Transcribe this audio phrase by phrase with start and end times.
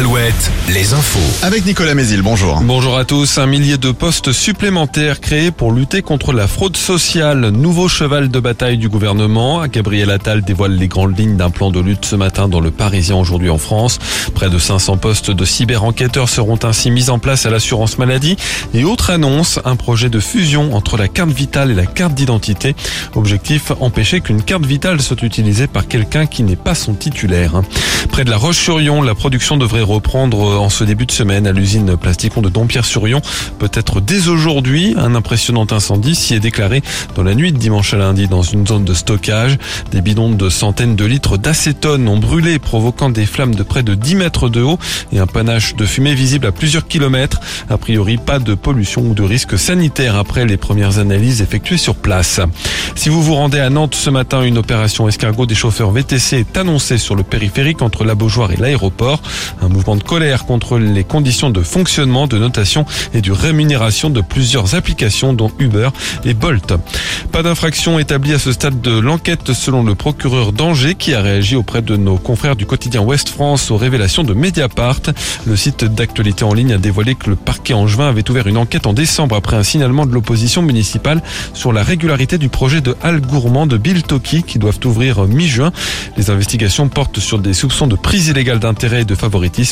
[0.00, 1.44] Alouette, les infos.
[1.44, 2.62] Avec Nicolas Mézil, bonjour.
[2.62, 3.36] Bonjour à tous.
[3.36, 7.50] Un millier de postes supplémentaires créés pour lutter contre la fraude sociale.
[7.50, 9.62] Nouveau cheval de bataille du gouvernement.
[9.66, 13.16] Gabriel Attal dévoile les grandes lignes d'un plan de lutte ce matin dans le Parisien
[13.16, 13.98] aujourd'hui en France.
[14.34, 18.36] Près de 500 postes de cyber-enquêteurs seront ainsi mis en place à l'assurance maladie.
[18.72, 22.74] Et autre annonce, un projet de fusion entre la carte vitale et la carte d'identité.
[23.16, 27.60] Objectif, empêcher qu'une carte vitale soit utilisée par quelqu'un qui n'est pas son titulaire.
[28.10, 31.96] Près de la Roche-sur-Yon, la production devrait reprendre en ce début de semaine à l'usine
[31.96, 33.20] Plasticon de Dompierre-sur-Yon.
[33.58, 36.82] Peut-être dès aujourd'hui, un impressionnant incendie s'y est déclaré
[37.16, 39.58] dans la nuit de dimanche à lundi dans une zone de stockage.
[39.90, 43.94] Des bidons de centaines de litres d'acétone ont brûlé, provoquant des flammes de près de
[43.94, 44.78] 10 mètres de haut
[45.12, 47.40] et un panache de fumée visible à plusieurs kilomètres.
[47.68, 51.96] A priori, pas de pollution ou de risque sanitaire après les premières analyses effectuées sur
[51.96, 52.40] place.
[52.94, 56.56] Si vous vous rendez à Nantes ce matin, une opération escargot des chauffeurs VTC est
[56.56, 59.20] annoncée sur le périphérique entre la Beaujoire et l'aéroport.
[59.62, 64.74] Un de colère contre les conditions de fonctionnement, de notation et de rémunération de plusieurs
[64.74, 65.88] applications dont Uber
[66.24, 66.74] et Bolt.
[67.32, 71.56] Pas d'infraction établie à ce stade de l'enquête selon le procureur d'Angers qui a réagi
[71.56, 75.00] auprès de nos confrères du quotidien Ouest France aux révélations de Mediapart.
[75.46, 78.86] Le site d'actualité en ligne a dévoilé que le parquet angevin avait ouvert une enquête
[78.86, 81.22] en décembre après un signalement de l'opposition municipale
[81.54, 85.72] sur la régularité du projet de halle gourmand de Bill Toki qui doivent ouvrir mi-juin.
[86.16, 89.69] Les investigations portent sur des soupçons de prise illégale d'intérêt et de favoritisme.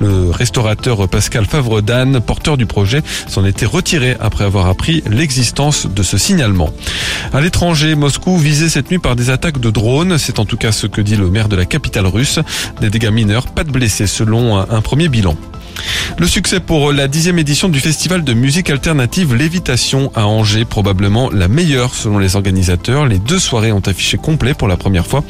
[0.00, 6.02] Le restaurateur Pascal Favre-Dan, porteur du projet, s'en était retiré après avoir appris l'existence de
[6.02, 6.70] ce signalement.
[7.32, 10.18] À l'étranger, Moscou visé cette nuit par des attaques de drones.
[10.18, 12.38] C'est en tout cas ce que dit le maire de la capitale russe.
[12.80, 15.36] Des dégâts mineurs, pas de blessés selon un premier bilan.
[16.18, 21.30] Le succès pour la dixième édition du festival de musique alternative Lévitation à Angers, probablement
[21.30, 23.06] la meilleure selon les organisateurs.
[23.06, 25.24] Les deux soirées ont affiché complet pour la première fois.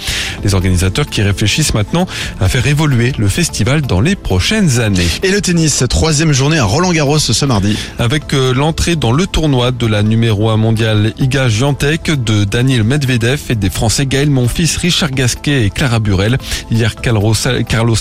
[0.45, 2.07] Les organisateurs qui réfléchissent maintenant
[2.41, 5.07] à faire évoluer le festival dans les prochaines années.
[5.23, 7.77] Et le tennis, troisième journée à Roland Garros ce mardi.
[7.99, 12.85] Avec euh, l'entrée dans le tournoi de la numéro 1 mondiale Iga Giantec, de Daniel
[12.85, 16.39] Medvedev et des Français Gaël Monfils, Richard Gasquet et Clara Burel.
[16.71, 17.35] Hier, Carlos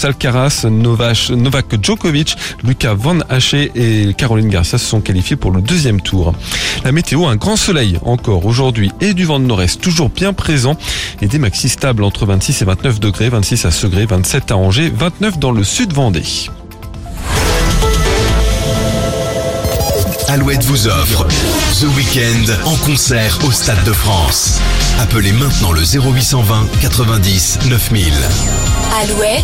[0.03, 2.30] Alcaraz, Novak Djokovic,
[2.63, 6.33] Lucas Van Haché et Caroline Garcia se sont qualifiés pour le deuxième tour.
[6.83, 10.77] La météo, un grand soleil encore aujourd'hui et du vent de nord-est toujours bien présent
[11.21, 14.91] et des maxis stables entre 26 et 29 degrés, 26 à Segré, 27 à Angers,
[14.95, 16.23] 29 dans le sud Vendée.
[20.31, 21.27] Alouette vous offre
[21.81, 24.61] The Weekend en concert au Stade de France.
[24.99, 28.13] Appelez maintenant le 0820 90 9000.
[29.01, 29.43] Alouette